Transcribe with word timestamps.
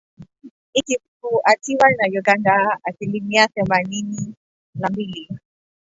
ikifuatiwa 0.73 1.89
na 1.89 2.19
Uganda 2.19 2.79
asilimia 2.83 3.47
themanini 3.47 4.35
na 4.75 4.89
mbili 4.89 5.29